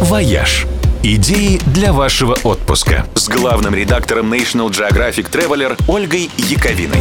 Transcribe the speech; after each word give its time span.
«Вояж». 0.00 0.66
Идеи 1.02 1.58
для 1.72 1.94
вашего 1.94 2.36
отпуска 2.44 3.06
с 3.14 3.28
главным 3.28 3.74
редактором 3.74 4.32
National 4.32 4.68
Geographic 4.68 5.30
Traveler 5.30 5.82
Ольгой 5.88 6.30
Яковиной. 6.36 7.00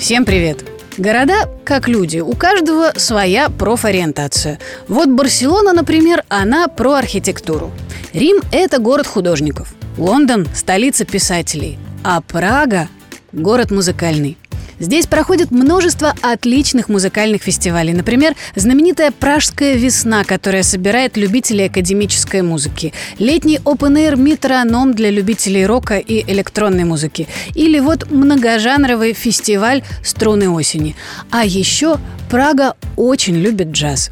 Всем 0.00 0.24
привет! 0.24 0.64
Города 0.98 1.48
как 1.64 1.88
люди, 1.88 2.18
у 2.18 2.32
каждого 2.32 2.92
своя 2.96 3.50
профориентация. 3.50 4.58
Вот 4.88 5.08
Барселона, 5.08 5.72
например, 5.72 6.24
она 6.28 6.66
про 6.68 6.94
архитектуру. 6.94 7.70
Рим– 8.12 8.40
это 8.50 8.78
город 8.78 9.06
художников. 9.06 9.74
Лондон– 9.96 10.48
столица 10.54 11.04
писателей. 11.04 11.78
А 12.02 12.20
Прага– 12.22 12.88
город 13.32 13.70
музыкальный. 13.70 14.36
Здесь 14.78 15.06
проходит 15.06 15.50
множество 15.50 16.14
отличных 16.20 16.88
музыкальных 16.88 17.42
фестивалей. 17.42 17.94
Например, 17.94 18.34
знаменитая 18.54 19.10
«Пражская 19.10 19.74
весна», 19.74 20.24
которая 20.24 20.62
собирает 20.62 21.16
любителей 21.16 21.66
академической 21.66 22.42
музыки. 22.42 22.92
Летний 23.18 23.58
open-air 23.64 24.16
«Метроном» 24.16 24.94
для 24.94 25.10
любителей 25.10 25.64
рока 25.64 25.96
и 25.96 26.30
электронной 26.30 26.84
музыки. 26.84 27.26
Или 27.54 27.78
вот 27.78 28.10
многожанровый 28.10 29.14
фестиваль 29.14 29.82
«Струны 30.04 30.50
осени». 30.50 30.94
А 31.30 31.44
еще 31.44 31.98
Прага 32.28 32.74
очень 32.96 33.36
любит 33.36 33.68
джаз. 33.68 34.10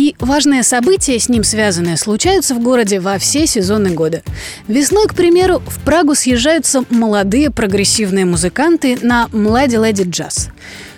И 0.00 0.16
важные 0.18 0.62
события, 0.62 1.18
с 1.18 1.28
ним 1.28 1.44
связанные, 1.44 1.98
случаются 1.98 2.54
в 2.54 2.60
городе 2.62 3.00
во 3.00 3.18
все 3.18 3.46
сезоны 3.46 3.90
года. 3.90 4.22
Весной, 4.66 5.06
к 5.06 5.14
примеру, 5.14 5.62
в 5.66 5.78
Прагу 5.80 6.14
съезжаются 6.14 6.86
молодые 6.88 7.50
прогрессивные 7.50 8.24
музыканты 8.24 8.96
на 9.02 9.28
«Млади 9.30 9.76
Леди 9.76 10.08
Джаз». 10.08 10.48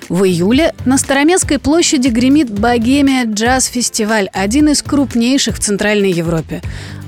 В 0.09 0.23
июле 0.23 0.73
на 0.85 0.99
Староместской 0.99 1.59
площади 1.59 2.11
гремит 2.11 2.49
«Богемия 2.49 3.25
Джаз 3.25 3.65
Фестиваль», 3.65 4.29
один 4.33 4.69
из 4.69 4.85
крупнейших 4.85 5.57
в 5.57 5.61
Центральной 5.61 6.13
Европе. 6.13 6.63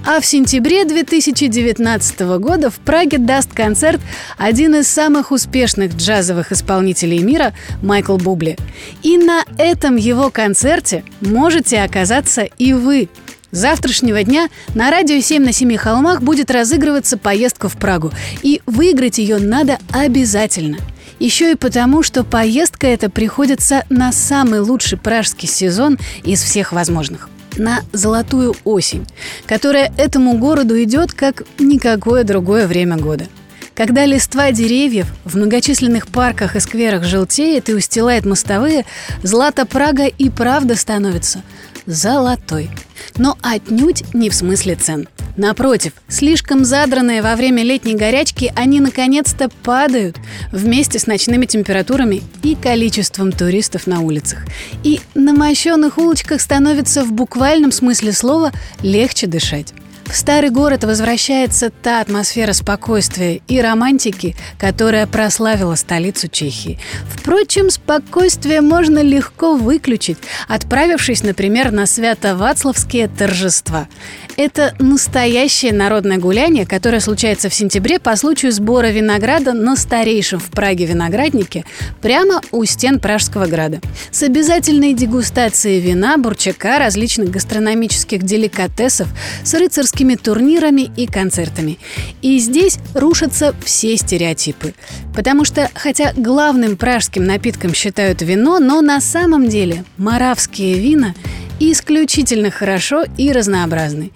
А 0.07 0.21
в 0.21 0.27
сентябре 0.27 0.85
2019 0.85 2.21
года 2.39 2.71
в 2.71 2.75
Праге 2.75 3.17
даст 3.17 3.53
концерт 3.55 4.03
один 4.37 4.75
из 4.75 4.87
самых 4.87 5.33
успешных 5.33 5.95
джазовых 5.95 6.53
исполнителей 6.53 7.21
мира 7.21 7.55
Майкл 7.83 8.19
Бубли. 8.19 8.59
И 9.03 9.17
на 9.17 9.45
этом 9.57 9.97
его 9.97 10.29
концерте 10.29 11.05
можете 11.23 11.81
оказаться 11.81 12.43
и 12.43 12.75
вы. 12.75 13.09
С 13.51 13.59
завтрашнего 13.59 14.23
дня 14.25 14.49
на 14.75 14.91
радио 14.91 15.21
7 15.21 15.43
на 15.43 15.53
семи 15.53 15.79
холмах 15.79 16.21
будет 16.21 16.51
разыгрываться 16.51 17.17
поездка 17.17 17.71
в 17.71 17.79
Прагу. 17.79 18.13
И 18.43 18.61
выиграть 18.67 19.17
ее 19.19 19.39
надо 19.39 19.79
обязательно– 19.91 20.79
еще 21.21 21.53
и 21.53 21.55
потому, 21.55 22.03
что 22.03 22.25
поездка 22.25 22.89
эта 22.89 23.09
приходится 23.09 23.85
на 23.89 24.13
самый 24.13 24.61
лучший 24.61 24.99
пражский 24.99 25.49
сезон 25.49 25.97
из 26.25 26.43
всех 26.43 26.73
возможных 26.73 27.31
на 27.59 27.81
золотую 27.93 28.55
осень, 28.65 29.07
которая 29.47 29.93
этому 29.97 30.39
городу 30.39 30.83
идет 30.83 31.13
как 31.13 31.43
никакое 31.59 32.25
другое 32.25 32.67
время 32.67 32.97
года. 32.97 33.27
Когда 33.75 34.07
листва 34.07 34.53
деревьев 34.53 35.13
в 35.25 35.37
многочисленных 35.37 36.07
парках 36.07 36.55
и 36.55 36.61
скверах 36.61 37.05
желтеет 37.05 37.69
и 37.69 37.75
устилает 37.75 38.25
мостовые, 38.25 38.87
злато 39.23 39.67
Прага 39.67 40.07
и 40.07 40.31
правда 40.31 40.77
становится 40.77 41.43
золотой. 41.87 42.71
Но 43.17 43.37
отнюдь 43.43 44.05
не 44.15 44.31
в 44.31 44.35
смысле 44.35 44.77
цен. 44.77 45.09
Напротив, 45.37 45.93
слишком 46.09 46.65
задранные 46.65 47.21
во 47.21 47.35
время 47.35 47.63
летней 47.65 47.95
горячки, 47.95 48.53
они 48.55 48.81
наконец-то 48.81 49.49
падают 49.63 50.17
вместе 50.53 50.99
с 50.99 51.07
ночными 51.07 51.47
температурами 51.47 52.23
и 52.43 52.55
количеством 52.55 53.33
туристов 53.33 53.87
на 53.87 54.01
улицах. 54.01 54.45
И 54.85 55.01
на 55.15 55.33
мощенных 55.33 55.99
улочках 55.99 56.41
становится 56.41 57.05
в 57.05 57.13
буквальном 57.13 57.73
смысле 57.73 58.13
слова 58.13 58.53
легче 58.83 59.27
дышать. 59.27 59.75
В 60.07 60.17
старый 60.17 60.51
город 60.51 60.85
возвращается 60.85 61.71
та 61.71 62.01
атмосфера 62.01 62.53
спокойствия 62.53 63.41
и 63.49 63.61
романтики, 63.61 64.37
которая 64.59 65.07
прославила 65.07 65.75
столицу 65.75 66.29
Чехии. 66.29 66.79
Впрочем, 67.09 67.71
спокойствие 67.71 68.61
можно 68.61 69.01
легко 69.01 69.57
выключить, 69.57 70.19
отправившись, 70.47 71.23
например, 71.23 71.73
на 71.73 71.87
свято-вацлавские 71.87 73.09
торжества. 73.09 73.89
Это 74.37 74.75
настоящее 74.81 75.73
народное 75.73 76.19
гуляние, 76.19 76.67
которое 76.67 77.01
случается 77.01 77.49
в 77.49 77.55
сентябре 77.55 78.01
по 78.01 78.17
случаю 78.17 78.51
сбора 78.51 78.89
винограда 78.89 79.53
на 79.53 79.77
старейшем 79.77 80.41
в 80.41 80.51
Праге 80.51 80.87
винограднике 80.87 81.65
прямо 82.03 82.41
у 82.51 82.65
стен 82.65 82.99
Пражского 82.99 83.47
града. 83.47 83.81
С 84.11 84.25
обязательной 84.25 84.93
дегустацией 84.95 85.81
вина, 85.81 86.17
бурчака, 86.17 86.79
различных 86.79 87.31
гастрономических 87.31 88.23
деликатесов, 88.25 89.09
с 89.45 89.55
рыцарскими 89.55 90.17
турнирами 90.17 90.91
и 90.97 91.07
концертами. 91.07 91.79
И 92.21 92.39
здесь 92.39 92.79
рушатся 92.95 93.55
все 93.65 93.97
стереотипы. 93.97 94.75
Потому 95.15 95.45
что, 95.45 95.71
хотя 95.75 96.13
главным 96.17 96.77
пражским 96.77 97.25
напитком 97.25 97.73
считают 97.73 98.21
вино, 98.21 98.59
но 98.59 98.81
на 98.81 99.01
самом 99.01 99.49
деле 99.49 99.85
маравские 99.97 100.79
вина– 100.81 101.15
исключительно 101.61 102.51
хорошо 102.51 103.05
и 103.17 103.33
разнообразны. 103.33 104.11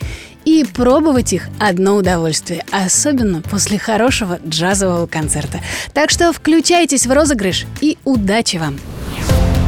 И 0.45 0.65
пробовать 0.65 1.33
их 1.33 1.49
одно 1.59 1.97
удовольствие, 1.97 2.65
особенно 2.71 3.43
после 3.43 3.79
хорошего 3.79 4.39
джазового 4.47 5.07
концерта. 5.07 5.61
Так 5.93 6.11
что 6.11 6.33
включайтесь 6.33 7.07
в 7.07 7.13
розыгрыш 7.13 7.67
и 7.81 7.99
удачи 8.05 8.57
вам! 8.57 8.79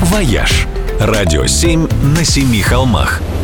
«Вояж»– 0.03 0.67
радио 1.01 1.47
7 1.47 1.89
на 2.17 2.25
семи 2.25 2.63
холмах– 2.63 3.21